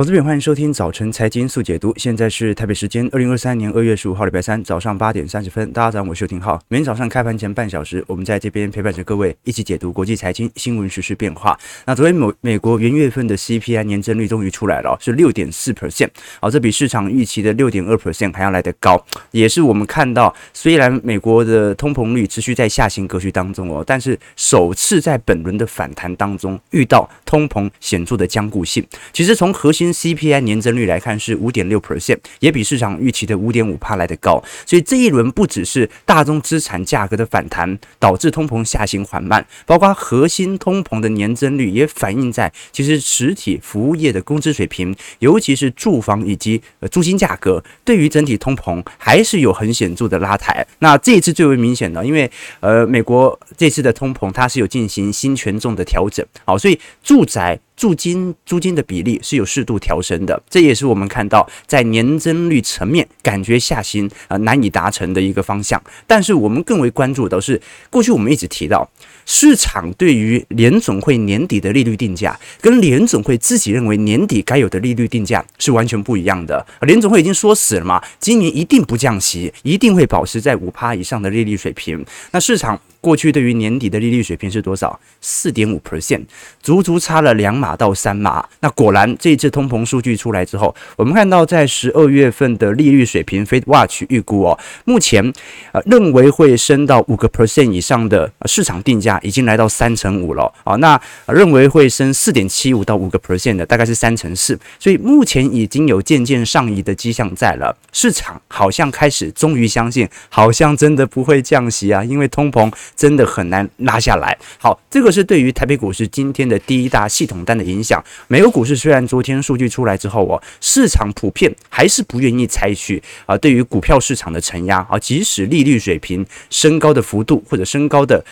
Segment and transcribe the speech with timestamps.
[0.00, 1.92] 投资朋友，欢迎收听早晨财经速解读。
[1.96, 5.72] 现在是台北时间二零二三年二月十五号礼拜三早上八点三十分。
[5.72, 6.56] 大家早上，我是邱廷浩。
[6.68, 11.58] 每天早上开盘前半小时，我们在这边陪伴着各位一起解读国际财经新闻、时事变化。
[11.84, 16.10] 那昨天美美国元月份的 CPI 年增率终于出来了，是六点四 percent，
[16.40, 19.04] 好，这比市场预期的六点二 percent 还要来得高。
[19.32, 28.86] 也是我们看到，虽然美国的通膨率持续在下行格局当中哦，但是首次在本轮的反弹当中遇到通膨显著的僵固性。
[29.12, 34.42] 其实从核心 CPI 年增率来看是五点六 percent，也比市场预期的五点五帕来得高。
[34.66, 50.66] 所以这一轮不只是大宗资产价格的反弹导致通膨下行缓慢，包括核心通膨的年增率也反映在其实实体服务业的工资水平，尤其是住房以及呃租金价格，对于整体通膨还是有很显著的拉抬。
[50.80, 57.58] 那这一次最为明显的，因为呃美国这次的通膨它是有进行新权重的调整，好，所以住宅。
[57.78, 65.80] 租金租金的比例是有适度调升的，这也是我们看到在年增率层面感觉下行啊难以达成的一个方向。
[66.04, 68.90] 但是我们更为关注的是，过去我们一直提到，
[69.24, 76.66] 市场对于联总会年底的利率定价，跟联总会自己认为年底该有的利率定价是完全不一样的。
[76.80, 82.04] 联总会已经说死了嘛，今年一定不降息，一定会保持在五趴以上的利率水平。
[82.32, 85.00] 那市场过去对于年底的利率水平是多少？
[85.22, 86.24] 四点五 percent，
[86.60, 87.78] 足足差了两码。
[87.78, 95.32] 到三码，那果然这一次通膨数据出来之后，我们看到在十二月份的利率水平，FedWatch 预估哦，目前
[95.70, 114.36] 呃认为会升到五个 percent 以上的市场定价已经来到三成五了啊，那认为会升四点七五到五个 percent 的大概是三成四，所以目前已经有渐渐上移的迹象在了，市场好像开始终于相信，好像真的不会降息啊，因为通膨真的很难拉下来。
[114.58, 128.24] 好，这个是对于台北股市今天的第一大系统单的影响，美国股市虽然昨天数据出来之后哦，市场普遍还是不愿意采取啊，对于股票市场的承压啊，即使利率水平升高的幅度或者升高的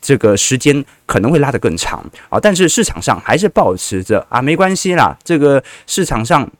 [0.00, 6.50] 这个时间可能会拉得更长啊，但是市场上还是保持着啊，没关系啦，这个市场上。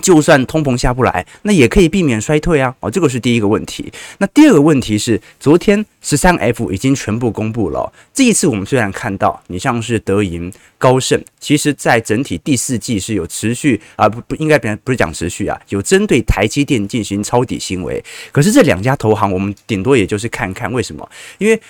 [0.00, 2.74] 就算通膨下不来，那也可以避免衰退啊！
[2.80, 3.92] 哦，这个是第一个问题。
[4.18, 7.92] 那第二个问题是，昨天十三 F 已经全部公布了。
[8.12, 18.02] 这一次我们虽然看到，你像是德银、高盛，其实在整体第四季是有持续啊，不不应该别不是讲持续啊，有针对台积电进行抄底行为。
[18.32, 21.60] 可是这两家投行，我们顶多也就是看看为什么，因为。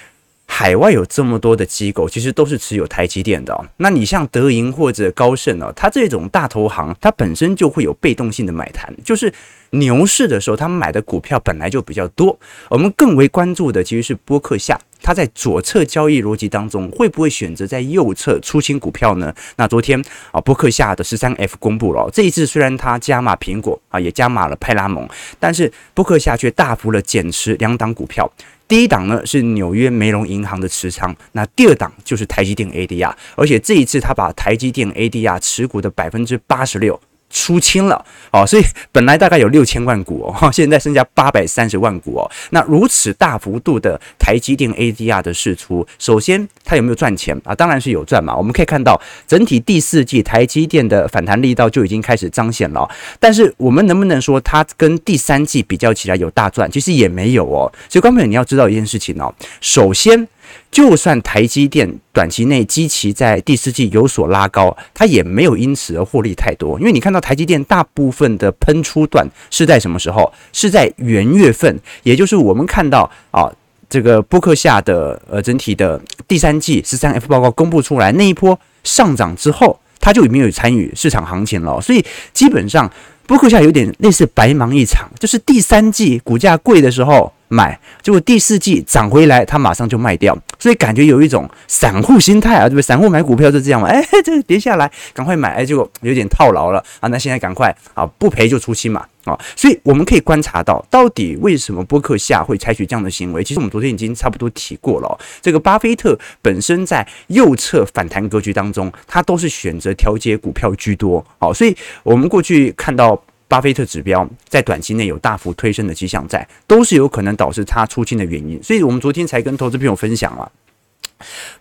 [0.54, 3.58] 海外有这么多的机构，其实都是持有台积电的。
[3.78, 9.32] 那你像德银或者高盛哦，它这种大投行，它本身就会有被动性的买盘，就是
[9.70, 12.38] 牛市的时候，他们买的股票本来就比较多。
[12.68, 19.34] 我们更为关注的其实是波克夏，它在左侧交易逻辑当中，会不会选择在右侧出清股票呢？
[19.56, 19.98] 那昨天
[20.32, 25.08] 啊，波克夏的十三 F 公布了，这一次虽然它加码苹果啊，也加码了派拉蒙，
[25.40, 28.30] 但是波克夏却大幅的减持两档股票。
[28.72, 36.98] 第一档呢是纽约梅隆银行的持仓，那第二档就是台积电 ADR，而且这一次他把台积电 ADR 持股的百分之八十六。
[37.32, 38.62] 出清了哦，所以
[38.92, 42.30] 本来大概有六千万股哦， 现在剩下八百三十万股哦。
[42.50, 47.54] 那如此大幅度的台积电 ADR 的释出，首先它有没有赚钱啊？
[47.54, 48.36] 当然是有赚嘛。
[48.36, 52.88] 我们可以看到整体第四季台积电的反弹力道就已经开始彰显了。
[53.18, 56.70] 但是我们能不能说它跟第三季比较起来有大赚？
[56.70, 57.72] 其实也没有哦。
[57.88, 60.28] 所以观众朋友你要知道一件事情哦，首先。
[60.70, 66.78] 就算台积电短期内基期在第四季有所拉高，它也没有因此而获利太多。
[66.80, 70.32] 因为你看到台积电大部分的喷出段是在什么时候？
[70.52, 73.50] 是在元月份，也就是我们看到啊，
[73.88, 81.80] 这个波克夏的呃整体的第三季十三 F 报告公布出来那一波上涨之后，它就已经有参与市场行情了。
[81.80, 82.90] 所以基本上
[83.26, 87.32] 波克夏有点类似白忙一场，就是第三季股价贵的时候。
[87.52, 92.82] 买，结果第四季涨回来，他马上就卖掉，所以感觉有一种散户心态啊，对不对？
[92.82, 103.44] 散户买股票就这样嘛， 哎，这跌下来赶快买，哎，结果有点套牢了啊，那现在赶快啊，不赔就出清嘛，啊，所以我们可以观察到，到底为什么波克夏会采取这样的行为？
[103.44, 113.22] 其实我们昨天已经差不多提过了，这个巴菲特本身在右侧反弹格局当中，他都是选择调节股票居多，好，所以我们过去看到。
[113.52, 118.58] 巴菲特指标在短期内有大幅推升的迹象在，都是有可能导致他出清的原因。
[118.62, 120.50] 所以我们昨天才跟投资朋友分享了，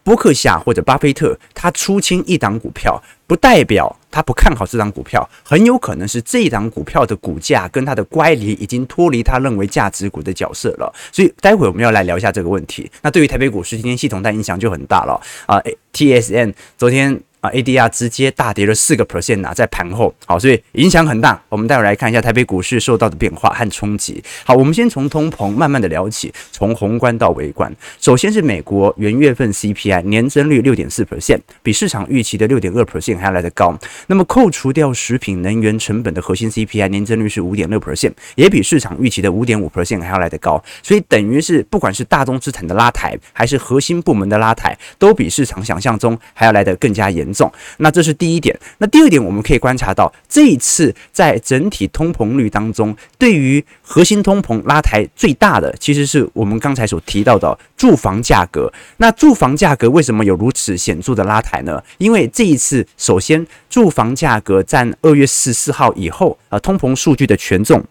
[0.01, 10.89] 伯克夏或者巴菲特他出清一档股票，不代表他不看好这档股票，很有可能是这一档股票的股价跟他的乖离已经脱离他认为价值股的角色了。
[11.11, 12.89] 所以待会我们要来聊一下这个问题。
[13.01, 15.61] 那对于台北股市今天系统单影响就很大了啊
[15.91, 17.21] ！T S N 昨天。
[17.41, 21.41] 啊，ADR 直接大跌了四个 percent 呐，在盘后，好，所以影响很大。
[21.49, 24.23] 我们待会来看一下台北股市受到的变化和冲击。
[24.45, 27.75] 好，我们先从通膨慢慢的聊起，从宏观到微观。
[27.99, 33.75] 首先是美国元月份 CPI 年增率六点四 percent，比市场预期的六点二 percent 还要来得高。
[34.05, 40.63] 那么扣除掉食品能源成本的核心 CPI 年增率是五点六 percent，也比市场预期的五点五 percent 还要来得高。
[40.83, 47.51] 所以等于是不管是大宗资产的拉抬，还是核心部门的拉抬，都比市场想象中还要来得更加严重。
[47.77, 48.57] 那这是第一点。
[48.77, 58.71] 那第二点，我们可以观察到，这一次在整体通膨率当中，对于核心通膨拉抬最大的，其实是我们刚才所提到的住房价格。
[58.97, 61.81] 那住房价格为什么有如此显著的拉抬呢？
[61.97, 67.83] 因为这一次，首先住房价格占二月十四号以后，呃，通膨数据的权重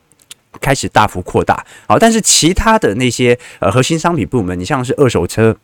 [0.60, 1.64] 开始大幅扩大。
[1.87, 5.56] 好，但是其他的那些呃核心商品部门，你像是二手车。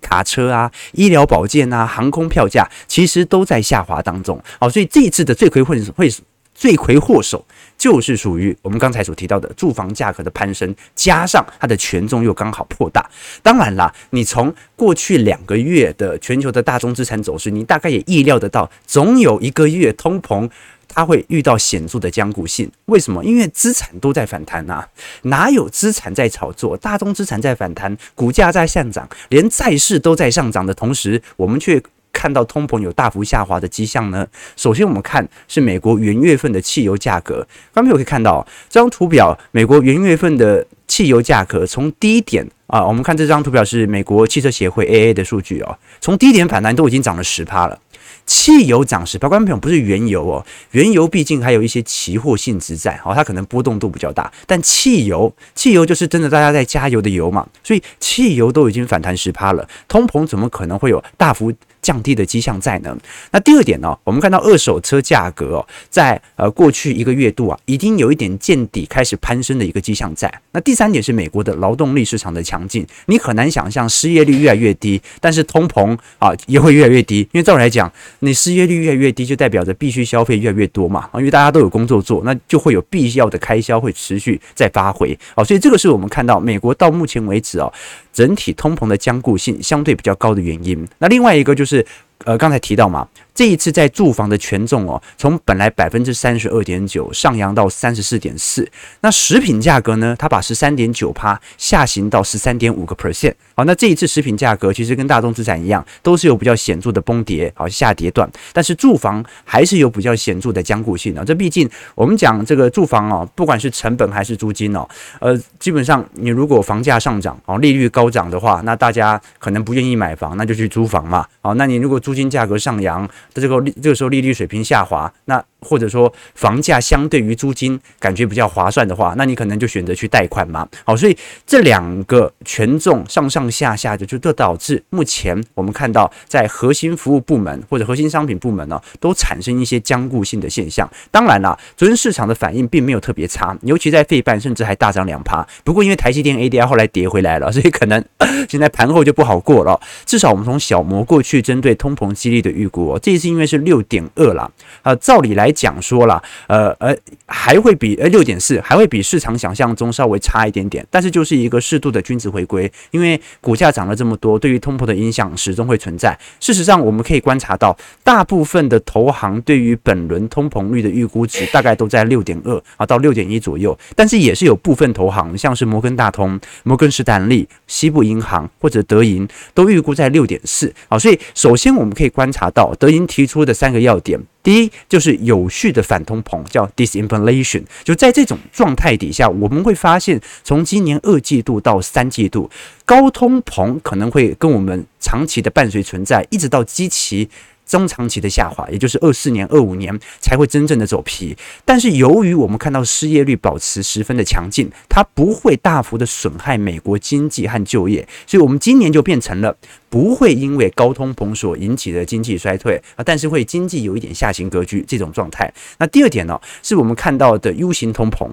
[0.00, 4.42] 卡车啊，医疗保健啊，航空票价其实都在下滑当中。
[4.60, 6.10] 好，所以这一次的罪魁祸会
[6.54, 7.44] 罪魁祸首
[7.76, 13.06] 就是属于我们刚才所提到的住房价格的攀升，加上它的权重又刚好扩大。
[13.42, 20.48] 当然啦，你从过去两个月的全球的大宗资产走势，你大概也意料得到，总有一个月通膨。
[20.96, 23.22] 它会遇到显著的僵固性，为什么？
[23.22, 24.88] 因为资产都在反弹啊，
[25.24, 26.74] 哪有资产在炒作？
[26.74, 31.82] 大宗资产在反弹，股价在上涨，连债市都在上涨的同时，我们却
[32.14, 34.26] 看到通膨有大幅下滑的迹象呢？
[34.56, 47.78] 首先，我们看是美国元月份的汽油价格，刚才我可以看到这张图表，美国元月份的汽油价格从低点啊，我们看这张图表是美国汽车协会 AA 的数据哦，从低点反弹都已经涨了十趴了。
[48.26, 54.30] 汽油涨时，观众朋友不是原油哦，原油毕竟还有一些期货性质在，哦，它可能波动度比较大。
[54.46, 61.52] 但汽油，汽油就是真的大家在加油的油嘛，所以汽油都已经反弹十趴了，通膨怎么可能会有大幅
[61.86, 62.98] 降低的迹象在呢？
[63.30, 70.28] 那第二点呢，我们看到二手车价格，在呃过去一个月度啊，已经有一点见底开始攀升的一个迹象在。
[70.50, 87.72] 那第三点是美国的劳动力市场的强劲，你很难想象失业率越来越低，但是通膨啊也会越来越低，因为照理来讲，你失业率越来越低，就代表着必须消费越来越多嘛，啊，因为大家都有工作做，那就会有必要的开销会持续在发挥啊，所以这个是我们看到美国到目前为止哦，
[88.12, 90.84] 整体通膨的僵固性相对比较高的原因。
[90.98, 91.75] 那另外一个就是。
[91.76, 91.86] 是
[92.24, 98.66] 呃，刚才提到嘛，这一次在住房的权重哦，从本来百分之三十二点九上扬到三十四点四。
[99.02, 103.34] 那食品价格呢，它把十三点九趴下行到十三点五个 percent。
[103.54, 108.26] 好，那这一次食品价格其实跟大众资产一样，都是有比较显著的崩跌，好下跌段。
[108.54, 111.22] 但是住房还是有比较显著的僵固性啊。
[111.22, 114.88] 这毕竟我们讲这个住房哦，不管是成本还是租金哦，
[115.20, 121.26] 呃，基本上你如果房价上涨哦，利率高涨的话，那大家可能不愿意买房，那就去租房嘛。
[121.42, 130.66] 好，那你如果租金价格上扬在这个利，这个时候利率水平下滑，那或者说房价相对于租金感觉比较划算的话，那你可能就选择去贷款嘛。
[130.84, 140.88] 好，所以这两个权重上上下下的，就都导致目前我们看到在核心服务部门或者核心商品部门呢，都产生一些僵固性的现象。
[141.10, 145.46] 当然了，昨天市场的反应并没有特别差，尤其在费半甚至还大涨两趴。
[145.64, 148.04] 不过因为台积电 ADR 后来跌回来了，所以可能
[148.48, 149.80] 现在盘后就不好过了。
[150.04, 154.48] 至少我们从小摩过去针对通膨激励的预估，这一次因为是六点二了，
[154.84, 155.52] 呃，照理来。
[155.56, 166.14] 讲说了，呃呃，还会比呃六点四还会比市场想象中稍微差一点点，但是就是一个适度的均值回归，因为股价涨了这么多，对于通膨的影响始终会存在。
[166.40, 180.98] 事实上，我们可以观察到，大部分的投行对于本轮通膨率的预估值大概都在六点二啊到六点一左右，但是也是有部分投行，像是摩根大通、摩根士丹利、西部银行或者德银都预估在六点四啊。
[180.98, 184.18] 所以，首先我们可以观察到德银提出的三个要点。
[184.42, 187.62] 第一就是有序的反通膨，叫 disinflation。
[187.82, 192.50] 就在这种状态底下，我们会发现，从今年二季度到三季度，
[192.84, 197.28] 高通膨可能会跟我们长期的伴随存在，一直到基期。
[197.66, 201.36] 中长期的下滑，也就是二四年、二五年才会真正的走皮。
[201.64, 209.56] 但是由于我们看到失业率保持十分的强劲，它不会大幅的损害美国经济和就业，所以我们今年就变成了
[209.90, 215.52] 不会因为高通膨所引起的经济衰退啊，但是会经济有一点下行格局这种状态。
[215.78, 218.30] 那第二点呢，是我们看到的 U 型通膨，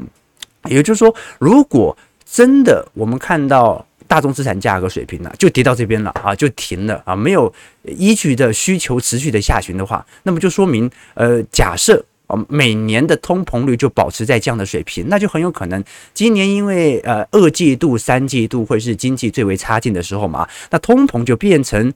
[0.69, 3.85] 也就是说，如果真的我们看到。
[4.13, 7.51] 大宗资产价格水平呢，就跌到这边了啊，就停了啊，没有
[7.81, 21.91] 依据的需求持续的下行的话，那么就说明，呃，假设啊，每年的通膨率就保持在这样的水平，那就很有可能今年因为呃二季度、三季度会是经济最为差劲的时候嘛，那通膨就变成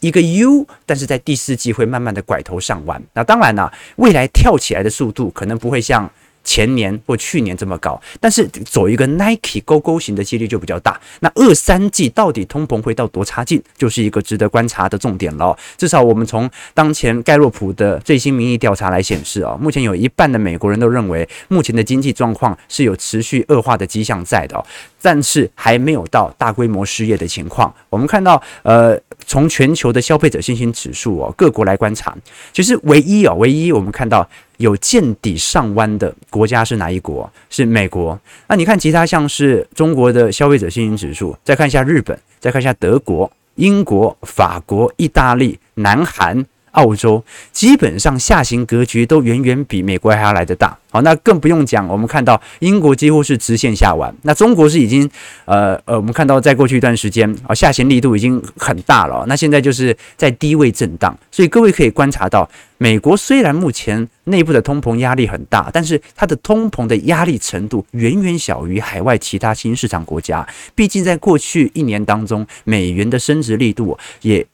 [0.00, 3.00] 一个 U，但是在第四季会慢慢的拐头上弯。
[3.12, 6.10] 那当然呢、未来跳起来的速度可能不会像。
[6.44, 11.00] 前年或去年这么高，但是走一个 Nike 勾勾型的几率就比较大。
[11.20, 15.56] 那二三季到底通膨会到多差劲，就是一个值得观察的重点了。
[15.76, 24.62] 至少我们从当前盖洛普的最新民意调查来显示啊，目前有一半的美国人都认为目前的经济状况是有持续恶化的迹象在的，
[25.00, 27.74] 但是还没有到大规模失业的情况。
[27.88, 32.14] 我们看到，呃，从全球的消费者信心指数哦，各国来观察，
[32.52, 34.28] 其实唯一哦，唯一我们看到。
[34.58, 37.30] 有见底上弯的国家是哪一国？
[37.50, 38.18] 是美国。
[38.48, 46.44] 那你看其他像是中国的消费者信心指数，再看一下日本，再看一下德国、英国、法国、意大利、南韩。
[46.74, 51.88] 澳洲基本上下行格局都远远比美国还要来得大，好，那更不用讲。
[51.88, 55.08] 我们看到英国几乎是直线下弯，那中国是已经
[55.44, 59.24] 呃呃，我们看到在过去一段时间啊，下行力度已经很大了。
[59.26, 70.46] 那现在就是在低位震荡，所以各位可以观察到，美国虽然目前内部的通膨压力很大，但是它的通膨的压力程度远远小于海外其他新兴市场国家。
[70.74, 74.44] 毕竟在过去一年当中，美元的升值力度也。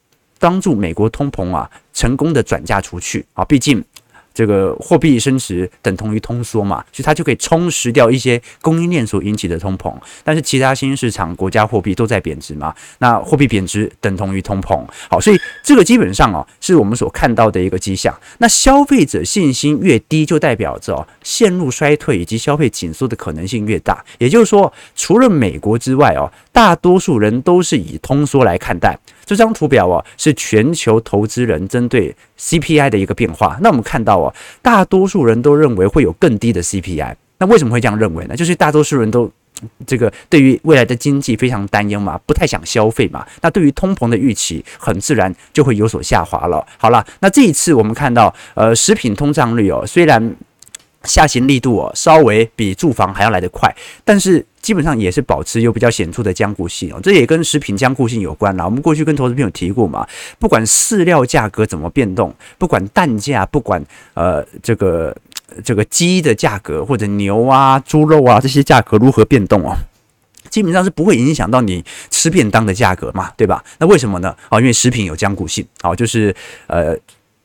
[0.41, 3.81] 帮助美国通膨啊，成功的转嫁出去啊，毕竟。
[4.33, 9.93] 这个货币升值等同于通缩嘛，所以它就可以充实掉一些供应链所引起的通膨。
[10.23, 14.81] 但是其他新兴市场国家货币都在贬值嘛，那货币贬值等同于通膨。
[15.09, 18.17] 好，所以这个基本上哦，是我们所看到的一个迹象。
[18.37, 24.01] 那消费者信心越低，就代表着哦陷入衰退以及消费紧缩的可能性越大。
[24.17, 28.97] 也就是说，除了美国之外哦，大多数人都是以通缩来看待。
[29.25, 33.57] 这张图表哦，是全球投资人针对 CPI 的一个变化。
[33.61, 37.15] 那我们看到哦，大多数人都认为会有更低的 CPI。
[37.37, 38.35] 那为什么会这样认为呢？
[38.35, 39.31] 就是大多数人都
[39.87, 43.25] 这个对于未来的经济非常担忧嘛，不太想消费嘛。
[43.41, 46.65] 那对于通膨的预期，很自然就会有所下滑了。
[46.77, 50.35] 好了，那这一次我们看到，呃，食品通胀率哦，虽然
[51.03, 54.45] 下行力度哦稍微比住房还要来得快，但是。
[54.71, 58.63] 基本上也是保持有比较显著的僵固性哦，这也跟食品僵固性有关啦。
[58.63, 60.07] 我们过去跟投资朋友提过嘛，
[60.39, 65.13] 不管饲料价格怎么变动，不管蛋价，不管呃这个
[65.61, 69.75] 这个鸡的价格或者牛啊、猪肉啊这些价格如何变动哦，
[70.49, 73.61] 基本上是不会影响到你吃便当的价格嘛，对吧？
[73.77, 74.33] 那为什么呢？
[74.47, 76.33] 啊，因为食品有坚固性，啊，就是
[76.67, 76.97] 呃。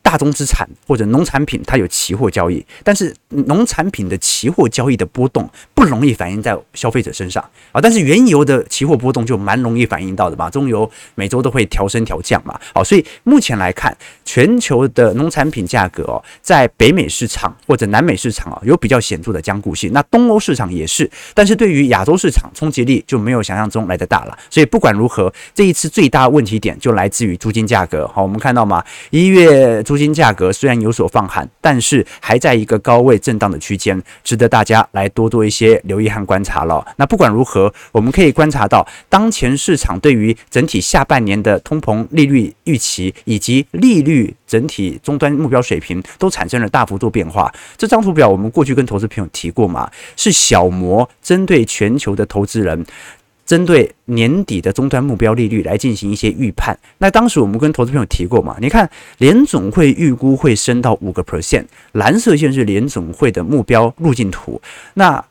[0.06, 7.80] 大宗资产或者农产品，它有期货交易，但是农产品的期货交易的波动不容易反映在消费者身上啊。
[7.80, 12.56] 但是原油的期货波动就蛮容易反映到的嘛，中油每周都会调升调降嘛。
[12.72, 19.92] 好，所以目前来看，全球的农产品价格哦，在北美市场或者南美市场啊，有比较显著的僵固性。
[19.92, 24.38] 那东欧市场也是，但是对于亚洲市场冲击力就没有想象中来得大了。
[24.48, 28.06] 所以不管如何，这一次最大问题点就来自于租金价格。
[28.06, 36.86] 好，我们看到嘛，一月租租金价格虽然有所放缓，但是还在一个高位震荡的区间，值得大家来多多一些留意和观察了。
[36.96, 47.50] 那不管如何，我们可以观察到，当前市场对于整体下半年的通膨利率预期以及利率整体终端目标水平都产生了大幅度变化。
[47.78, 52.84] 这张图表我们过去跟投资朋友提过嘛，是小摩针对全球的投资人。
[53.46, 64.60] 针对年底的终端目标利率来进行一些预判，那当时我们跟投资朋友提过嘛，你看联总会预估会升到五个 percent，蓝色线是联总会的目标路径图，
[64.94, 65.24] 那。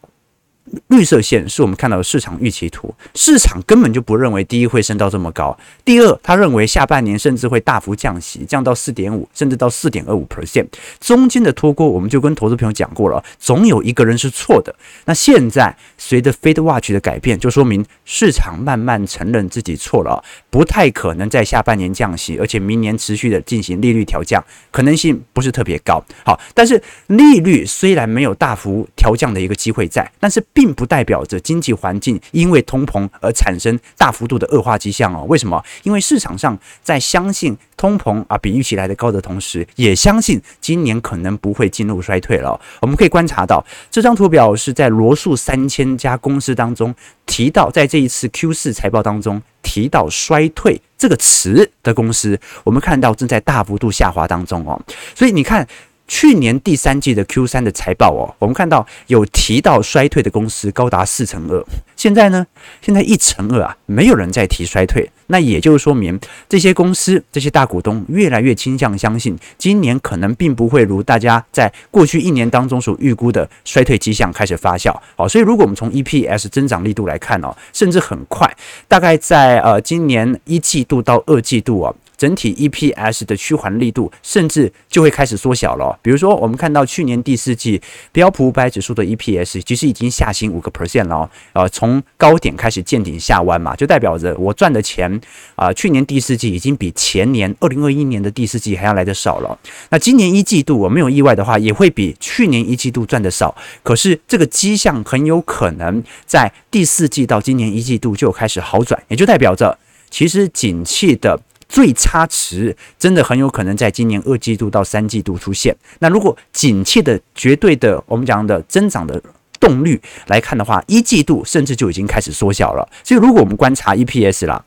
[0.88, 10.66] 绿色线是我们看到的市场预期图，市场根本就不认为第一会升到这么高，第二，他认为下半年甚至会大幅降息，降到四点五，甚至到四点二五 percent，
[11.00, 14.76] 中间的脱钩我们就跟投资朋友讲过了，总有一个人是错的。
[15.06, 26.04] 那现在随着 FedWatch 的改变，就说明市场慢慢承认自己错了，不太可能在下半年降息，而且明年持续的进行利率调降，可能性不是特别高。
[26.26, 30.44] 好，但是利率虽然没有大幅调降的一个机会在，但是。
[30.56, 35.24] 并并不代表着经济环境因为通膨而产生大幅度的恶化迹象哦。
[35.30, 35.64] 为什么？
[35.84, 42.60] 因为市场上在相信通膨啊比预期来的高的同时，也相信今年可能不会进入衰退了。
[42.82, 46.92] 我们可以观察到，这张图表是在罗素三千家公司当中
[47.28, 54.82] 提到，在这一次 Q 四财报当中提到衰退这个词的公司，我们看到正在大幅度下滑当中哦。
[55.14, 55.68] 所以你看。
[56.08, 61.64] 去年第三季的 Q 三的财报哦，我们看到有提到衰退的公司高达四成二。
[61.96, 62.46] 现在呢，
[62.82, 65.10] 现在一成二啊，没有人再提衰退。
[65.28, 74.96] 那也就是说明这些公司、这些大股东越来越倾向相信，今年可能并不会如大家在过去一年当中所预估的衰退迹象开始发酵。
[75.16, 78.56] 好，所以如果我们从 EPS 增长力度来看哦，甚至很快，
[78.88, 81.92] 大概在呃今年一季度到二季度啊。
[82.18, 85.98] 整体 EPS 的趋缓力度甚至就会开始缩小了。
[86.02, 87.82] 比如说，我们看到去年第四季
[88.12, 95.20] 标普五百指数的 EPS 其实已经下行五个 percent 了，呃，从高点开始见顶下弯嘛，就代表着我赚的钱
[95.56, 99.58] 啊，去年第四季已经比前年二零二一年的第四季还要来得少了。
[99.90, 103.56] 那今年一季度我没有意外的话，也会比去年一季度赚的少。
[103.84, 109.78] 可是这个迹象很有可能在第四季到今年一季度就开始好转，也就代表着
[110.10, 111.40] 其实景气的
[111.75, 115.75] 最差值真的很有可能在今年二季度到三季度出现。
[116.00, 119.22] 那如果景气的绝对的我们讲的增长的
[119.60, 122.88] 动率来看的话，一季度甚至就已经开始缩小了。
[123.03, 124.63] 所以如果我们观察 EPS 啦，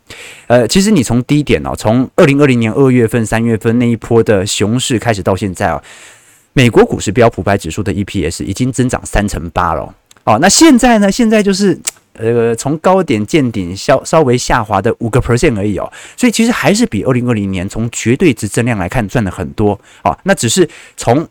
[0.49, 5.83] 呃，其实你从低点哦，从二零二零年二月份、三月份那一波的熊市开始到现在啊，
[6.53, 9.95] 美国股市标普百指数的 EPS 已经增长三成八了。
[10.25, 11.11] 哦，那现在呢？
[11.11, 11.81] 现在就是
[12.19, 15.91] 呃，从高点见顶，稍稍微下滑的五个 percent 而已哦。
[16.17, 19.81] 所以其实还是比二零二零年从绝对值增量来看赚了很多。
[20.03, 21.27] 啊，那只是从。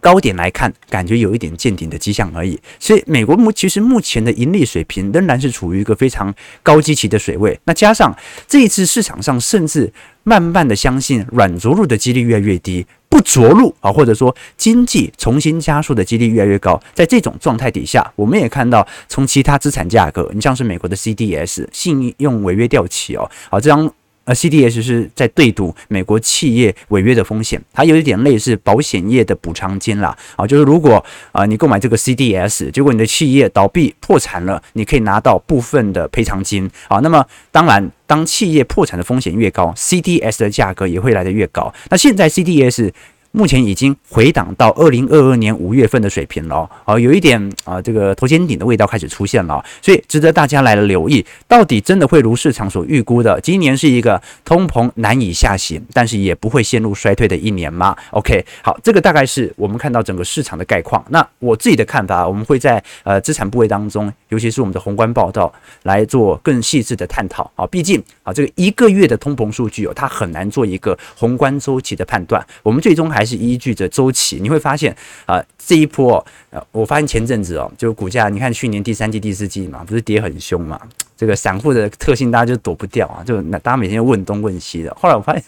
[0.00, 2.58] 高点来看，感觉有一点见顶的迹象而已。
[2.78, 7.58] 所以，美国目其实目前的盈利水平仍然是处于一个非常高基期的水位。
[7.64, 8.14] 那加上
[8.46, 16.80] 这一次市场上甚至慢慢的相信软着陆的几率越来越低，不着陆啊，或者说经济重新加速的几率越来越高。
[16.94, 23.92] 在这种状态底下，我们也看到从其他资产价格，你像是美国的 CDS 信用违约掉期哦，好这张。
[24.26, 30.14] 呃，CDS 是在对赌美国企业违约的风险，它有一点类似保险业的补偿金啦。
[30.36, 31.02] 啊，就是如果
[31.32, 36.98] 啊你购买这个 CDS，结果你的企业倒闭破产了，你可以拿到部分的赔偿金啊。
[36.98, 41.72] 那么当然，当企业破产的风险越高，CDS 的价格也会来得越高。
[41.88, 42.92] 那现在 CDS。
[43.36, 61.04] 目前已经回档到二零二二年五月份的水平了，哦，有一点啊，这个头肩顶的味道开始出现了，所以值得大家来留意，到底真的会如市场所预估的，今年是一个通膨难以下行，但是也不会陷入衰退的一年吗？OK，好，这个大概是我们看到整个市场的概况。
[61.10, 73.25] 那我自己的看法，我们会在呃资产部位当中，尤其是我们的宏观报道来做更细致的探讨啊，毕竟啊这个一个月的通膨数据哦，它很难做一个宏观周期的判断，我们最终还。
[73.26, 80.80] 是依据着周期，你会发现啊，这一波呃，我发现前阵子哦，就股价，你看去年第三季、第四季嘛，不是跌很凶嘛？
[81.16, 84.94] 这个散户的特性，大家就躲不掉啊，就那大家每天问东问西的。
[85.00, 85.44] 后来我发现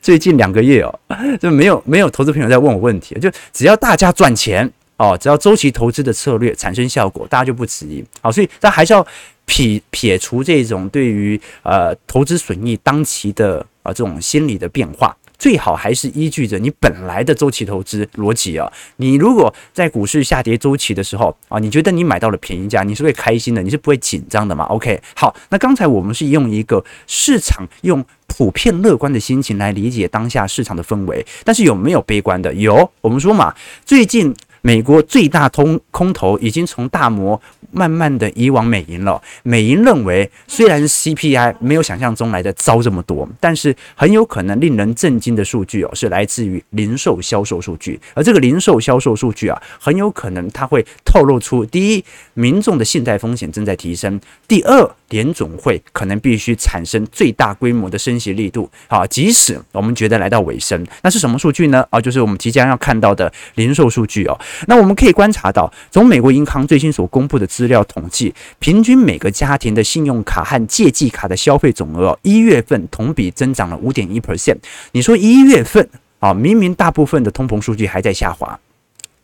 [0.00, 0.98] 最近两个月哦，
[1.40, 8.04] 就没有没有投资朋友在问我问题，就只要大家赚钱哦，只要周期投资的策略产生效果，大家就不迟疑。
[8.20, 9.04] 好，所以但还是要
[9.44, 15.16] 撇撇除这种对于呃投资损益当期的啊这种心理的变化。
[15.42, 18.72] 最好还是依据着你本来的周期投资逻辑啊。
[18.98, 32.54] 你如果在股市下跌周期的时候啊，你觉得你买到了便宜价，你是会开心的，你是不会紧张的嘛？OK，好，那刚才我们是用一个市场用普遍乐观的心情来理解当下市场的氛围，但是有没有悲观的？
[32.54, 33.52] 有，我们说嘛，
[33.84, 34.32] 最近。
[34.62, 39.20] 美国最大通空头已经从大摩慢慢的移往美银了。
[39.42, 48.00] 美银认为，虽然 CPI 没有想象中来的糟这么多，但是很有可能令人震惊的数据哦，是来自于零售销售数据。
[48.14, 58.68] 而这个零售销售数据啊，很有可能它会透露出：第一，民众的信贷风险正在提升；第二，联总会可能必须产生最大规模的升息力度。
[58.88, 61.86] 好，即使我们觉得来到尾声，那是什么数据呢？
[61.90, 64.40] 啊，就是我们即将要看到的零售数据哦。
[64.66, 74.56] 那我们可以观察到，从美国银行最新所公布的资料统计，平均每个家庭的信用卡和借记卡的消费总额，一月份同比增长了五点一 percent。
[74.92, 75.86] 你说一月份
[76.20, 78.58] 啊，明明大部分的通膨数据还在下滑，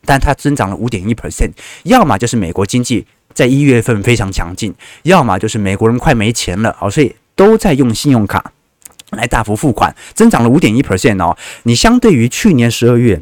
[0.05, 1.51] 但它增长了五点一 percent，
[1.83, 3.07] 要么就是美国经济
[3.39, 8.51] 在一月份非常强劲，要么就是美国人快没钱了啊，所以都在用信用卡
[9.11, 11.37] 来大幅付款，增长了五点一 percent 哦。
[11.63, 13.21] 你相对于去年十二月。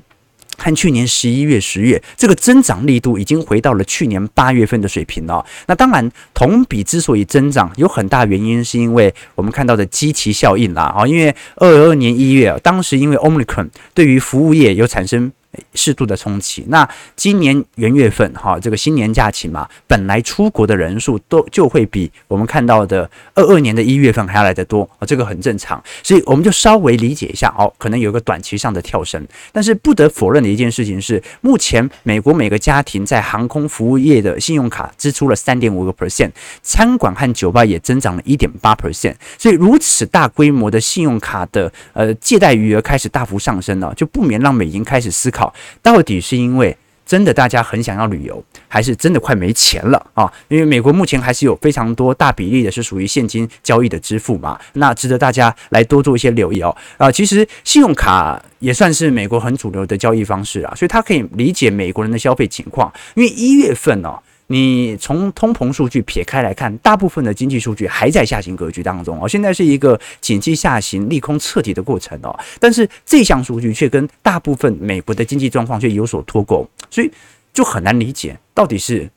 [0.60, 5.45] 和去年十一月、十月，这个增长力度已经回到了去年八月份的水平了。
[5.67, 10.86] 那当然，同比之所以增长，有很大原因是因为我们看到的基期效应啦。
[10.97, 15.32] 啊，因为二二年一月，当时因为 Omicron 对于服务业有产生。
[15.73, 16.65] 适度的重启。
[16.67, 25.81] 那今年元月份哈，这个新年假期嘛，本来出国的人数都就会比我们看到的二二年的一月份还要来得多啊，这个很正常。
[26.03, 29.25] 所以我们就稍微理解一下哦，可能有一个短期上的跳升。
[29.51, 36.31] 但是不得否认的一件事情是，目前美国每个家庭在航空服务业的信用卡支出了三点五个 percent，
[36.62, 39.15] 餐馆和酒吧也增长了一点八 percent。
[39.38, 45.37] 所以如此大规模的信用卡的呃借贷余额开始大幅上升了，就不免让美银开始思考。
[45.82, 50.32] 到底是因为真的大家很想要旅游，还是真的快没钱了啊？
[50.50, 56.76] 因为美国目前还是有非常多大比例的是属于现金交易的支付嘛，那值得大家来多做一些留意哦。
[56.97, 64.13] 啊，其实信用卡也算是美国很主流的交易方式啊，所以他可以理解美国人的消费情况，因为一月份呢。
[64.47, 69.27] 你从通膨数据撇开来看，大部分的经济数据还在下行格局当中哦。
[69.27, 72.38] 现在是一个景气下行、利空彻底的过程哦。
[72.60, 77.12] 但是这项数据却跟大部分美国的经济状况却有所脱钩，所以
[77.53, 79.10] 就很难理解到底是。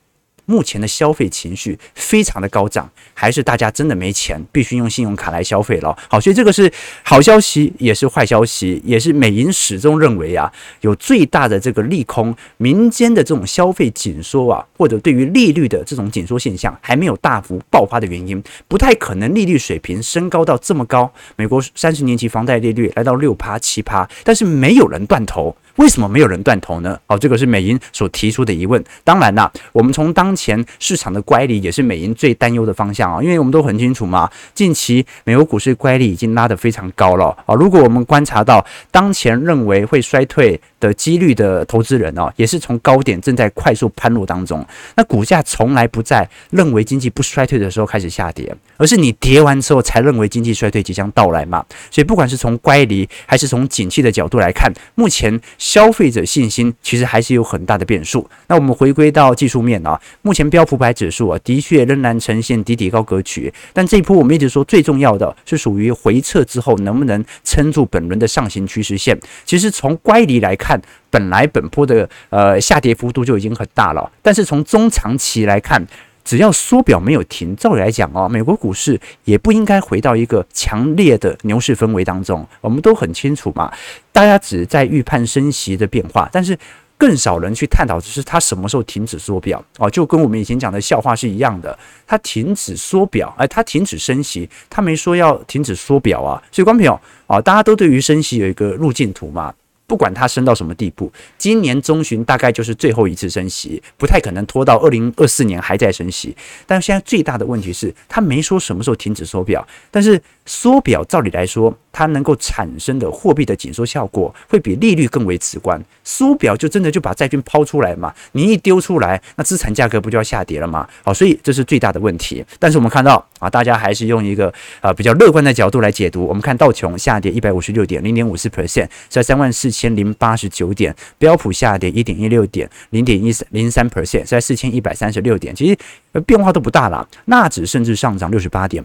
[0.50, 5.96] 目前的消费情绪非常的高涨，还是大家真的没钱，必须用信用卡来消费了？
[6.08, 6.70] 好，所以这个是
[7.04, 21.08] 好消息，也是坏消息，也是美银始终认为啊，有最大的这个利空，民间的这种消费紧缩啊，或者对于利率的这种紧缩现象还没有大幅爆发的原因，不太可能利率水平升高到这么高。
[21.36, 25.56] 美国三十年期房贷利率来到六趴七趴，但是没有人断头。
[25.80, 26.98] 为什么没有人断头呢？
[27.06, 28.84] 哦，这个是美银所提出的疑问。
[29.02, 37.54] 当然啦，我们从当前市场的乖离也是美银最担忧的方向啊，因为我们都很清楚嘛，近期美国股市乖离已经拉得非常高了啊。
[37.54, 44.62] 如果我们观察到当前认为会衰退的几率的投资人哦，也是从高点正在快速攀落当中。
[44.96, 51.64] 那股价从来不在认为经济不衰退的时候开始下跌，而是你跌完之后才认为经济衰退即将到来嘛。
[51.90, 55.40] 所以不管是从乖离还是从景气的角度来看，目前。
[55.70, 58.28] 消费者信心其实还是有很大的变数。
[58.48, 63.54] 那我们回归到技术面啊，目前标普百指数啊，的确仍然呈现底底高格局。
[63.72, 69.16] 但这一波我们一直说最重要的是属于回撤之后能不能撑住本轮的上行趋势线。
[69.44, 74.10] 其实从乖离来看，本来本波的呃下跌幅度就已经很大了。
[74.20, 75.86] 但是从中长期来看，
[76.24, 82.46] 只要缩表没有停，照理来讲哦，美国股市也不应该回到一个强烈的牛市氛围当中。
[82.60, 83.72] 我们都很清楚嘛，
[84.12, 86.56] 大家只在预判升息的变化，但是
[86.96, 91.76] 更少人去探讨的是它什么时候停止缩表哦，就跟我们以前讲的笑话是一样的。
[92.06, 96.42] 它停止缩表，哎，它停止升息，它没说要停止缩表啊。
[96.52, 99.54] 所以，观众朋友啊，大家都对于升息有一个路径图嘛。
[99.90, 106.32] 不管它升到什么地步，今年中旬大概就是最后一次升息，不太可能拖到二零二四年还在升息。
[106.64, 115.78] 但现在最大的问题是，它没说什么时候停止缩表，但是缩表照理来说，它能够产生的货币的紧缩效果会比利率更为直观。
[116.02, 118.10] 缩表就真的就把债券抛出来嘛？
[118.32, 120.88] 你一丢出来，那资产价格不就要下跌了吗？
[121.04, 122.42] 好，所以这是最大的问题。
[122.58, 126.24] 但是我们看到啊，大家还是用一个啊比较乐观的角度来解读。
[126.24, 129.90] 我们看道琼下跌一百五十六点零点五四 percent，在三万四千。
[129.90, 137.06] 零八十九点，标普下跌一点一六点，零点一三零三 percent，在四千一百三十六点，其实变化都不大了。
[137.24, 138.84] 纳指甚至上涨六十八点，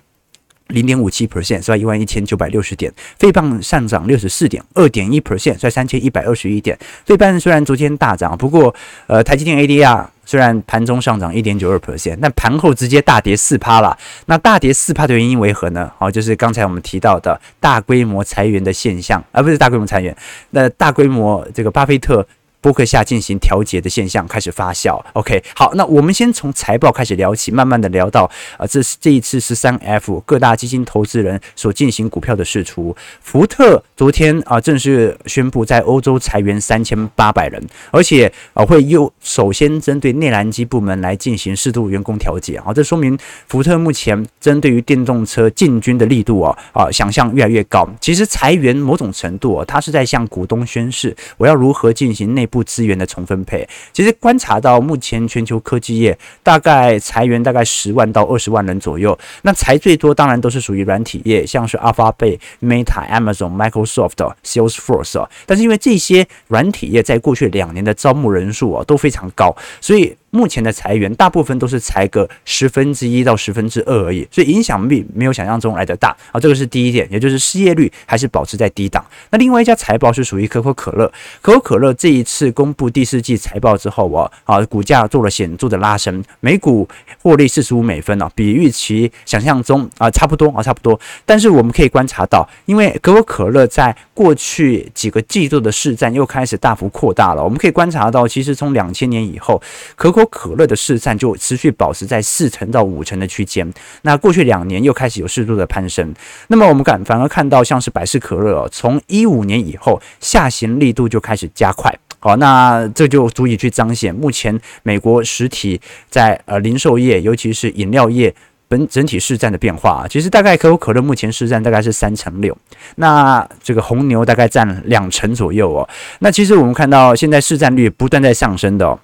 [0.67, 2.91] 零点五七 percent，在一万一千九百六十点。
[3.19, 6.77] 费半上涨六十四点，二点一 percent，在三千一百二十一点。
[7.05, 8.73] 费半虽然昨天大涨，不过
[9.07, 10.07] 呃，台积电 ADR。
[10.27, 13.95] 虽然盘中上涨一点九二 percent，但盘后直接大跌四趴了。
[14.25, 15.91] 那大跌四趴的原因为何呢？
[15.99, 20.17] 好，就是刚才我们提到的大规模裁员的现象，而不是大规模裁员，
[20.49, 22.27] 那大规模这个巴菲特。
[22.65, 24.99] 波克下进行调节的现象开始发酵。
[25.13, 28.23] OK，好，那我们先从财报开始聊起，慢慢的聊到
[28.57, 32.95] 啊，这这一次十三 F 各大基金投资人所进行股票的释出。
[33.21, 42.57] 福特昨天啊正式宣布在欧洲裁员三千八百人，而且啊会又首先针对内燃机部门来进行适度员工调节。
[42.57, 43.15] 啊，这说明
[43.47, 47.87] 福特目前针对于电动车进军的力度啊啊想象越来越高。
[48.01, 52.54] 其实裁员某种程度啊，它是在向股东宣示我要如何进行内部。
[52.63, 70.15] 资源的重分配，其实观察到目前全球科技业大概裁员大概十万到二十万人左右，那裁最多当然都是属于软体业，像是阿发贝、Meta、Amazon、Microsoft、Salesforce，但是因为这些软体业在过去两年的招募人数啊都非常高，所以。
[70.35, 76.39] 目前的裁员大部分都是裁个十分之一到十分之二而已，所以影响力没有想象中来得大啊。
[76.39, 79.03] 这个是第一点，也就是失业率还是保持在低档。
[79.29, 81.09] 那另外一家财报是属于可口可乐，
[81.41, 86.85] 可口可乐这一次公布第四季财报之后啊，啊股价做了显著的拉升，每股
[87.23, 90.99] 获利四十五美分啊，比预期想象中啊差不多啊差不多。
[91.25, 99.61] 但是我们可以观察到，因为可口可乐在过去几个季度的市占又开始大幅扩大了，我们可以观察到，其实从两千年以后，
[99.95, 106.13] 可口可乐的市占就持续保持在四成到五成的区间，那过去两年又开始有适度的攀升。
[106.47, 111.93] 那么我们敢反而看到，像是百事可乐，哦从一五年以后下行力度就开始加快。
[112.19, 118.33] 好，那这就足以去彰显目前美国实体在呃零售业，尤其是饮料业。
[118.67, 122.57] 本整体市占的变化啊，其实大概可口可乐目前市占大概是三成六，
[122.95, 125.87] 那这个红牛大概占两成左右哦。
[126.17, 128.97] 那其实我们看到现在市占率不断在上升的。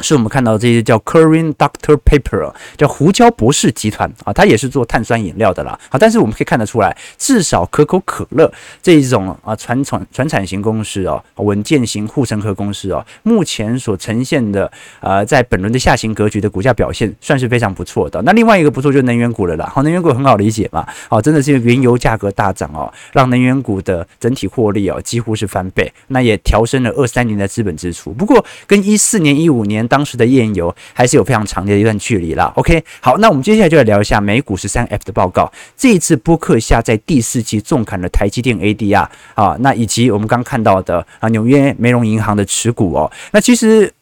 [0.00, 5.78] 是我们看到这些叫 curing Doctor Pepper，叫胡椒博士集团啊，它也是做碳酸饮料的啦。
[5.90, 18.22] 好，但是我们可以看得出来，至少可口可乐这一种啊传统传产型公司哦，稳健型护城河公司哦，目前所呈现的呃，在本轮的下行格局的股价表现算是非常不错的。
[18.22, 19.68] 那另外一个不错就是能源股了啦。
[19.74, 20.86] 好，能源股很好理解嘛。
[21.08, 28.12] 好，真的是原油价格大涨哦，让能源股的整体获利哦几乎是翻倍，那也调升了二三年的资本支出。
[28.12, 29.87] 不过跟一四年、一五年。
[29.88, 32.52] 当时的页岩油还是有非常长的一段距离啦。
[32.54, 35.50] OK，好，那我们接下来就来聊一下美股十三 F 的报告。
[35.76, 43.10] 这一次波克夏在第四季重砍了台积电 ADR 啊，那以及我们刚看到的啊纽约梅隆银行的持股哦。
[43.32, 43.92] 那其实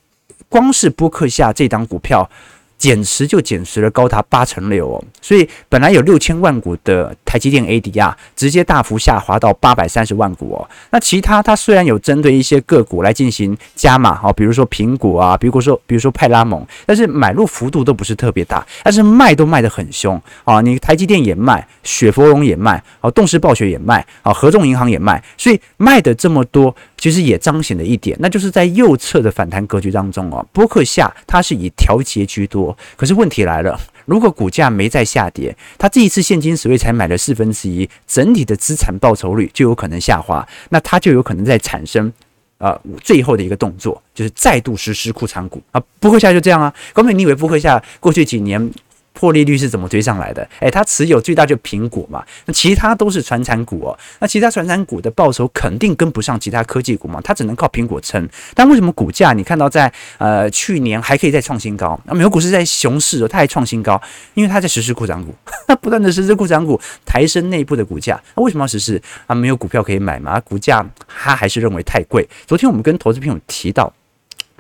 [0.49, 2.29] 光是波克夏这档股票。
[2.79, 10.69] 减持就减持了高达八成六哦，所以本来有六千万股的台积电 ADR 直接大幅下滑到八百三十万股哦。
[10.91, 20.61] 那其他它虽然有针对一些个股来进行加码哈，比如说苹果啊，比如说比如说派拉蒙，但是买入幅度都不是特别大，但是卖都卖得很凶啊。
[20.61, 26.75] 你台积电也卖，雪佛龙也卖，哦，动视暴雪也卖，啊，合众银行也卖，所以卖的这么多。
[26.99, 32.66] 其实也彰显了一点，那就是在右侧的反弹格局当中哦，波克夏它是以调节居多。
[32.97, 42.13] 可是问题来了，如果股价没再下跌，他这一次现金所谓才买了四分之一，整体的资产报酬率就有可能下滑，那他就有可能在产生
[42.59, 45.83] 啊、最后的一个动作，就是再度实施库藏股啊。
[46.01, 48.71] 不会下就这样啊，根本你以为不会下过去几年？
[49.19, 50.47] 破利率是怎么追上来的？
[50.61, 53.99] 诶，它持有最大就苹果嘛，那其他都是传产股哦。
[54.21, 58.29] 那其他传产股的报酬肯定跟不上其他科技股嘛，它只能靠苹果撑。
[58.55, 61.99] 但为什么股价你看到在呃去年还可以再创新高？
[62.05, 64.01] 那美国股市在熊市哦，它还创新高，
[64.35, 65.35] 因为它在实施扩张股，
[65.67, 68.23] 它 不断的实施扩张股，抬升内部的股价。
[68.35, 69.01] 那为什么要实施？
[69.27, 72.29] 啊，没有股票可以买嘛，股价它还是认为太贵。
[72.47, 73.93] 昨天我们跟投资朋友提到。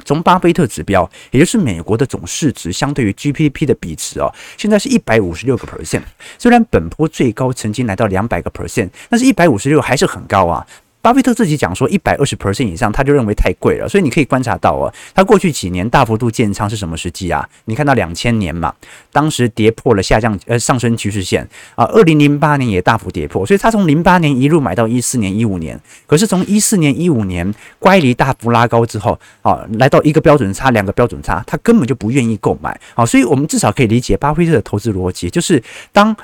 [0.04, 6.02] 从巴菲特指标，也就是美国的总市值相对于 GDP 的比值哦，现在是一百五十六个 percent。
[6.38, 10.66] 虽然本波最高曾经来到两百个 percent，但是一百五十六还是很高啊。
[11.06, 13.88] 巴菲特自己讲说，一百二十 percent 以上，他就认为太贵了。
[13.88, 17.48] 所以你可以观察到哦，他过去几年大幅度建仓是什么时机啊？
[17.66, 18.74] 你看到两千年嘛，
[19.12, 21.84] 当时跌破了下降呃上升趋势线啊。
[21.84, 25.80] 二零零八年也大幅跌破，所以他从零八年一路买到一四年、一五年。
[26.08, 33.06] 可是从一四年、一五年乖离大幅拉高之后啊，来到一个标准差、两个标准差，他根本就不愿意购买啊。
[33.06, 36.16] 所以我们至少可以理解巴菲特的投资逻辑，就是当。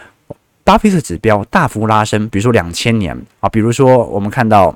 [0.65, 4.75] 巴菲特指标大幅拉升，比如说两千年啊，比如说我们看到。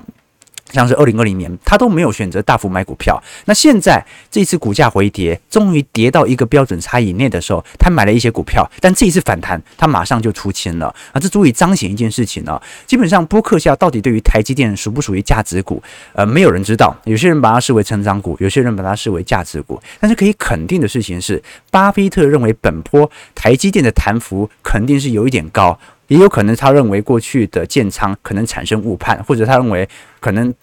[0.71, 3.21] 像是二零二零年，他都没有选择大幅买股票。
[3.45, 8.69] 那现在这次股价回跌，终于跌到一个标准差以内的时候，他买了一些股票。
[8.79, 11.19] 但这一次反弹，他马上就出清了啊！
[11.19, 12.59] 这足以彰显一件事情呢。
[12.85, 15.81] 基本上，波克夏到底对于台积电属不属于价值股，
[16.13, 16.95] 呃，没有人知道。
[17.05, 19.81] 有些人把它视为成长股，有些人把它视为价值股。
[19.99, 25.79] 但是可以肯定的事情是，巴菲特认为本波台积电的弹幅肯定是有一点高。
[26.07, 29.87] 也有可能他认为过去的建仓可能产生误判，或者他认为
[30.19, 30.53] 可能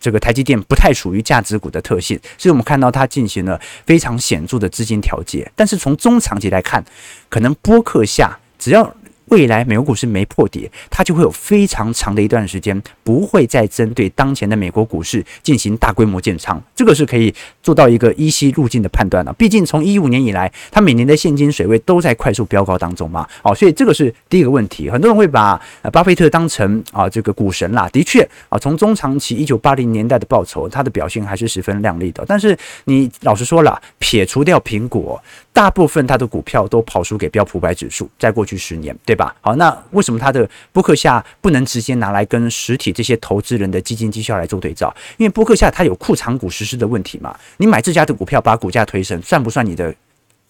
[0.00, 5.50] 这个台积电不太属于价值股的特性，所以我们看到它进行了非常显著的资金调节。
[5.54, 6.84] 但是从中长期来看，
[7.28, 8.94] 可能波克下只要。
[9.26, 19.32] 未来美国股市没破底，它就会有非常长的一段时间不会再针对当前的美国股市进行大规模建仓，这个是可以做到一个依稀路径的判断的。
[19.34, 23.26] 毕竟从一五年以来，它每年的现金水位都在快速飙高当中嘛。
[23.42, 24.90] 哦，所以这个是第一个问题。
[24.90, 25.60] 很多人会把
[25.92, 32.24] 巴菲特当成啊这个股神啦，的确啊，从中长期一九八零年代的报酬，它的表现还是十分亮丽的。
[32.26, 35.22] 但是你老实说了，撇除掉苹果，
[35.54, 39.34] 大部分它的股票都跑输给标普五百指数，在过去十年，对吧？
[39.40, 44.92] 好，那为什么它的博客下不能直接拿来跟实体这些投资人的基金绩效来做对照？
[45.16, 47.34] 因为博客下它有库藏股实施的问题嘛。
[47.58, 49.94] 你买这家的股票，把股价推升，算不算你的？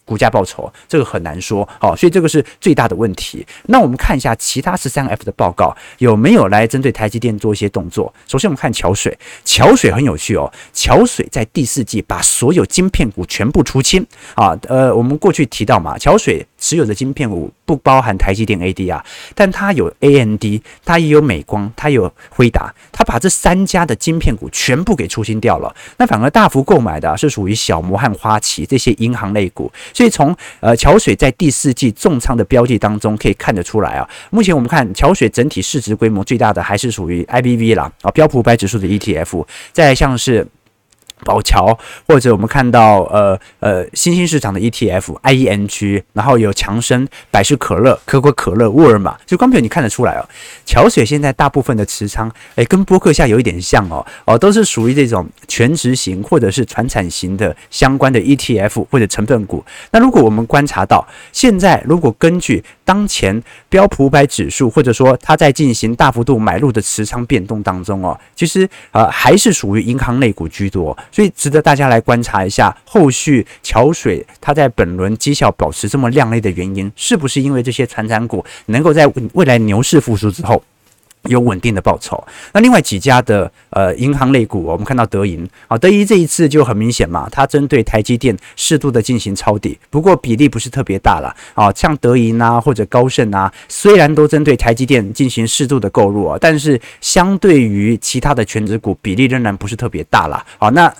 [0.05, 3.45] 股价报酬这个很难说，好，所以这个是最大的问题。
[3.63, 8.13] 那我们看一下其他十三 F 的报告有没有来针对台积电做一些动作。
[8.27, 14.57] 首先我们看桥水，桥水很有趣哦，桥水在第四季把所有晶片股全部出清啊。
[14.67, 18.99] 呃，我们过去提到嘛，桥水持有的晶片股不包含台积电 ADR，
[19.35, 20.43] 但它有 AMD，
[20.83, 25.71] 它也有美光，它有辉达，它把这三家的晶片股全部给出清掉了。
[25.97, 29.71] 那反而大幅购买的是属于小摩和花旗这些银行类股。
[29.93, 40.47] 所以从呃桥水在第四季重仓的标的当中可以看得出来啊，目前我们看桥水整体市值规模最大的还是属于 IBV 啦啊标普五百指数的 ETF，再像是
[41.23, 50.29] 宝桥，或者我们看到呃呃新兴市场的 ETF IENG，然后有强生、百事可乐、可口可乐、沃尔玛，就光凭你看得出来哦。
[50.65, 59.63] 桥水现在大部分的持仓，诶，跟波克夏有一点像哦，哦，都是属于这种全职型或者是传产型的相关的 ETF 或者成分股。
[59.91, 63.41] 那如果我们观察到现在，如果根据当前
[63.75, 70.97] 标普五百指数，或者说它在进行大幅度买入的持仓变动当中哦，其实呃还是属于银行类股居多。
[71.11, 80.63] 所以值得大家来观察一下，后续桥水它在本轮绩效保持这么靓丽的原因，是不是因为这些传产股能够在未来牛市复苏之后，
[81.27, 82.21] 有稳定的报酬。
[82.53, 91.71] 那另外几家的呃银行类股，我们看到德银啊，德银这一次就很明显嘛，它针对台积电适度的进行抄底，不过比例不是特别大了啊。
[91.73, 100.45] 像德银啊或者高盛啊，虽然都针对台积电进行适度的购入啊，但是相对于其他的全职股，比例仍然不是特别大了。
[100.57, 100.93] 好，那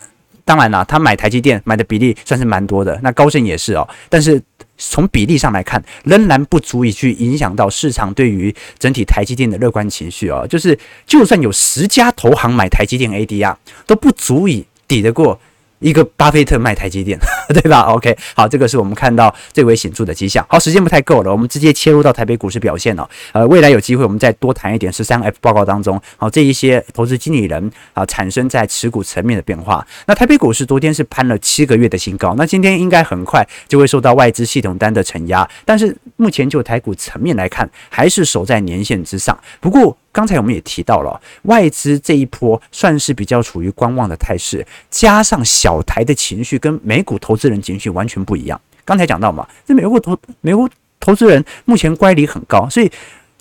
[0.44, 4.42] 当然了，他买台积电买的比例算是蛮多的，那高盛也是哦，但是。
[4.78, 10.46] 从比例上来看，仍然不足以去影响到市场对于整体台积电的乐观情绪啊。
[10.48, 15.40] 就是，就算有十家投行买台积电 ADR，都不足以抵得过。
[15.86, 17.16] 一个巴菲特卖台积电，
[17.54, 20.44] 对吧？OK，好，这个是我们看到最为显著的迹象。
[20.50, 23.08] 好，时间不太够了，我们直接切入到台北股市表现了。
[23.34, 29.86] 呃，未来有机会我们再多谈一点十三 F 报告当中，好，这一些投资经理人啊产生在持股层面的变化。
[30.08, 39.38] 那台北股市昨天是攀了七个月的新高，那今天应该很快就会受到外资系统单的承压，但是目前就台股层面来看，还是守在年线之上。
[39.60, 48.60] 不过，刚才我们也提到了，外资这一波算是比较处于观望的态势，加上小台的情绪跟美股投资人情绪完全不一样。
[48.86, 50.70] 刚才讲到嘛，这美国投美国
[51.02, 52.90] 投资人目前乖离很高，所以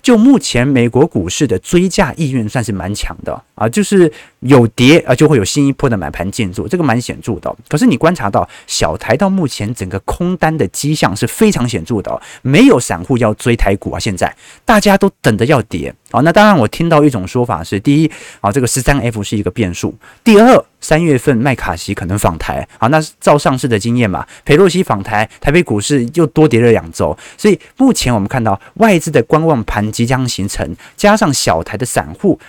[0.01, 4.11] 就目前美国股市的追价意愿算是蛮强的啊，就是。
[4.45, 7.53] 有跌啊，就会有新一波的买盘进驻，这个蛮显著的。
[7.67, 16.21] 可是你观察到小台到目前整个空单的迹象是非常显著的，没有散户要追台股啊，现在大家都等着要跌啊。
[16.21, 19.89] 那当然，我听到一种说法是：第一啊，这个十三 F 是一个变数；
[20.23, 22.87] 第二，三月份麦卡锡可能访台啊。
[22.89, 27.17] 那照上市的经验嘛，裴洛西访台，台北股市又多跌了两周。
[27.37, 32.39] 所以目前我们看到外资的观望盘即将形成，加上小台的散户。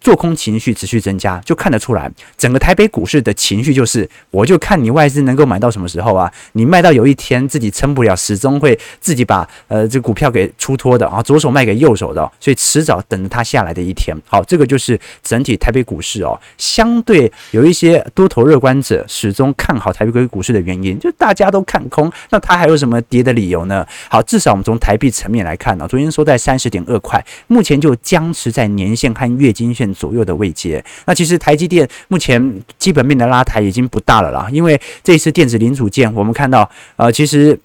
[0.00, 6.30] 做空情绪持续增加，就看得出来，整个台北股市的情绪就是，我就看你外资能够买到什么时候啊？
[6.52, 14.16] 你卖到有一天自己撑不了，始终会自己把呃这股票给出脱的啊，左手卖给右手的，所以迟早等着它下来的一天。
[14.28, 23.84] 好，这个就是整体台北股市哦，相对有一些多头乐观者始终看好台北股市的原因，就大家都看空，那它还有什么跌的理由呢？
[24.08, 29.86] 好，至少我们从台币层面来看呢，昨天收在三十点二块，目前就僵持在年线和月均线。
[29.96, 37.58] 左右的位阶，那其实台积电目前基本面的拉抬已经不大了啦，因为这一次电子零组件，我们看到，呃，其实，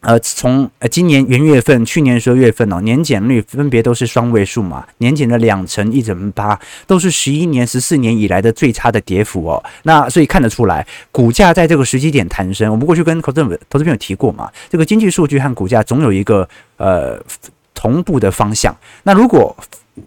[0.00, 9.64] 呃，从呃今年元月份、去年十二月份哦，年减率分别都是双位数嘛，年减了两成一点八，都是十一年、十四年以来的最差的跌幅哦。
[9.84, 16.46] 那所以看得出来，股价在这个时机点弹升，我们过去跟投资投资朋友提过嘛，这个经济数据和股价总有一个
[16.76, 17.18] 呃
[17.72, 18.76] 同步的方向。
[19.04, 19.56] 那如果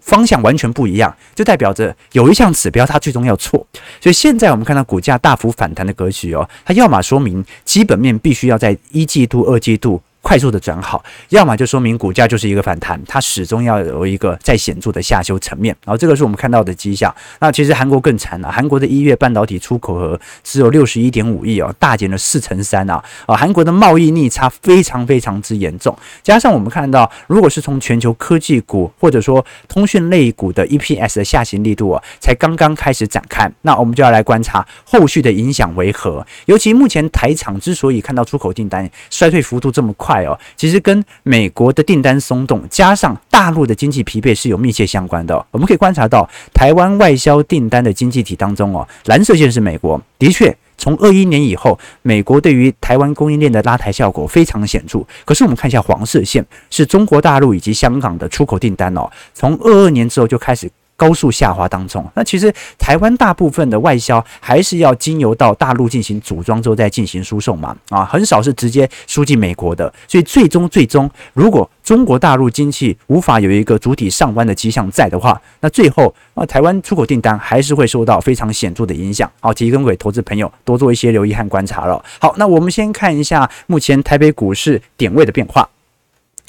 [0.00, 3.66] 方向完全不一样，就代表着有一项指标它最终要错。
[4.00, 10.00] 所以现在我们看到股价大幅反弹的格局哦，它要么说明基本面必须要在一季度、二季度。
[10.28, 15.74] 快速的转好，要么就说明股价就是一个反弹，它始终要有一个再显著的下修层面。
[15.86, 17.12] 然后这个是我们看到的迹象。
[17.40, 23.02] 那其实韩国更惨了，韩国的一月半导体出口额只有六十一点五亿哦，大减了四成三啊！
[23.24, 25.96] 啊，韩国的贸易逆差非常非常之严重。
[26.22, 36.26] 加上我们看到，如果是从全球科技股或者说通讯类股的 EPS 的下行力度啊，才刚刚开始展开，那我们就要来观察后续的影响为何。
[36.44, 40.17] 尤其目前台厂之所以看到出口订单衰退幅度这么快。
[40.24, 45.46] 哦，其实跟美国的订单松动，加上大陆的经济疲惫是有密切相关的。
[45.50, 55.00] 我们可以观察到，台湾外销订单的经济体当中哦，蓝色线是美国，的确，从二一年以后，美国对于台湾供应链的拉抬效果非常显著。
[55.24, 60.70] 可是我们看一下黄色线，是中国大陆以及香港的出口订单哦，从二二年之后就开始。
[60.98, 79.30] 高速下滑当中，那其实台湾大部分的外销还是要经由到大陆进行组装之后再进行输送嘛，啊，很少是直接输进美国的，所以最终最终，如果中国大陆经济无法有一个主体上弯的迹象在的话，那最后啊，台湾出口订单还是会受到非常显著的影响。
[79.38, 82.04] 好，提供给投资朋友多做一些留意和观察了。
[82.18, 85.68] 好，那我们先看一下目前台北股市点位的变化。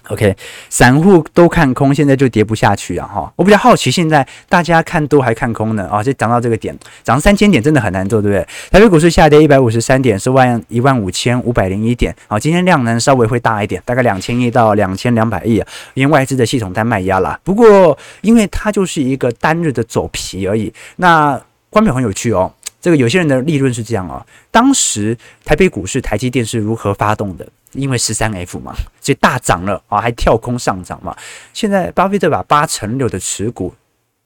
[0.10, 0.36] OK，
[0.70, 3.08] 散户都看空，现在就跌不下去啊！
[3.08, 5.88] 哈，我比较好奇，现在大家看多还看空呢？
[5.88, 8.48] 啊，就涨到这个点，涨三千点真的很难做，对不对？
[8.72, 12.16] 台北股市下跌一百五十三点，是万一万五千五百零一点。
[12.28, 17.40] 好，今天量能稍微会大一点，大概两千亿到两千两百亿，因为外资的系统单卖压了。
[17.44, 20.74] 不过，因为它就是一个单日的走皮而已。
[20.96, 21.40] 那
[21.70, 22.52] 观点很有趣哦，
[22.82, 27.48] 这个有些人的利润是这样哦，当时台北股市台积电是如何发动的？
[27.74, 31.16] 因为十三 F 嘛，所以大涨了啊，还跳空上涨嘛。
[31.54, 33.74] 现在巴菲特把八成六的持股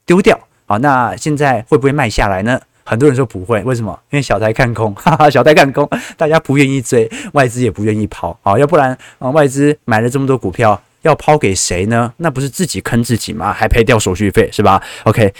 [0.05, 2.59] 丢掉啊，那现在会不会卖下来呢？
[2.85, 3.97] 很多人说不会，为什么？
[4.09, 12.11] 因为小台看空， 哈哈，小台看空，大家不愿意追，外资也不愿意抛啊，要不然啊，外资买了这么多股票，要抛给谁呢？
[12.17, 13.53] 那不是自己坑自己吗？
[13.53, 15.33] 还赔掉手续费是吧？OK。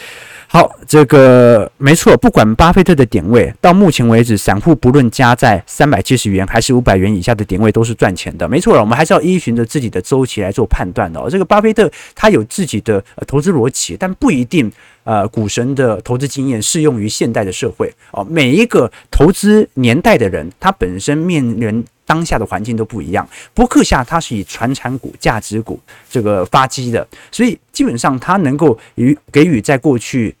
[0.46, 8.80] 好，这个没错，不管巴菲特的点位，到目前为止，散户不论加在三百七十元还是五百元以下的点位都是赚钱的，没错了。
[8.80, 11.28] 我们还是要依循着自己的周期来做判断的哦。
[11.28, 14.70] 这个巴菲特他有自己的投资逻辑，但不一定
[15.02, 18.24] 呃股神的投资经验适用于现代的社会哦。
[18.30, 23.28] 每一个投资年代的人，他本身面临当下的环境都不一样。
[23.52, 25.78] 伯克夏他是以传产股、价值股
[26.08, 30.34] 这个发迹的，所以基本上他能够与给予在过去。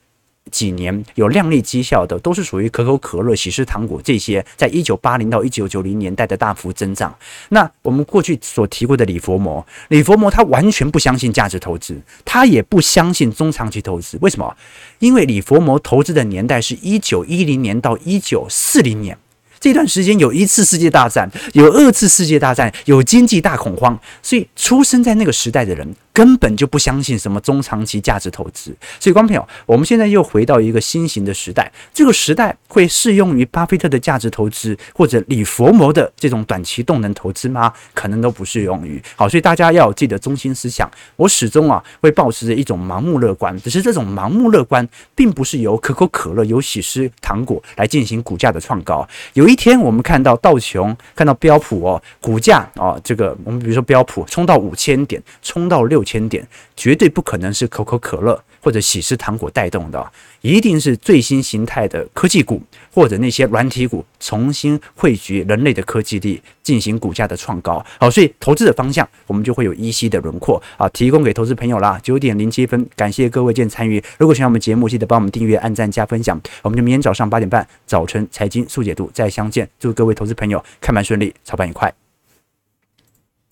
[0.50, 7.12] 几年有亮丽绩效的，都是属于可口可乐、喜事糖果这些，在一九八零到一九九零年代的大幅增长。
[7.48, 14.16] 那我们过去所提过的李佛摩，李佛摩他完全不相信价值投资，他也不相信中长期投资。
[14.20, 14.54] 为什么？
[14.98, 19.18] 因为李佛摩投资的年代是一九一零年到一九四零年。
[19.64, 28.72] 这段时间有一次世界大战，有二次世界大战，有经济大恐慌，所以出生在那个时代的人根本就不相信什么中长期价值投资。
[29.00, 37.72] 所以，观众朋友，我们现在又回到一个新型的时代，这个时代会适用于巴菲特的价值投资，或者李佛摩的这种短期动能投资吗？
[37.94, 39.02] 可能都不适用于。
[39.16, 40.88] 好，所以大家要有自己的中心思想。
[41.16, 44.86] 我始终啊会保持着一种盲目乐观，只是这种盲目乐观
[45.16, 49.08] 并不是由可口可乐、由喜诗糖果来进行股价的创高。
[49.32, 56.46] 有一一天，我们看到道琼，看到标普哦，股价哦，这个我们比如说标普冲到五千点，冲到六千点，
[56.76, 60.12] 绝对不可能是可口可乐或者喜事糖果带动的。
[60.40, 67.84] 一定是最新形态的科技股或者那些软体股重新汇聚人类的科技力，进行股价的创高。
[67.98, 71.98] 好，所以投资的方向我们就会有依稀的轮廓啊，提供给投资朋友啦。
[72.02, 74.02] 九点零七分，感谢各位见参与。
[74.18, 76.38] 如果喜欢我们节目，记得帮我们订阅、按赞、加分享。
[76.60, 79.66] 我们就明天早上八点半早晨财经速解读再相见。
[79.78, 82.03] 祝各位投资朋友看盘顺利，操盘愉快。